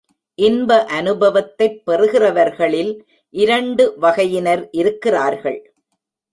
இன்ப 0.35 0.85
அநுபவத்தைப் 0.91 1.81
பெறுகிறவர்களில் 1.87 2.91
இரண்டு 3.29 3.93
வகையினர் 3.97 4.69
இருக்கிறார்கள். 4.71 5.73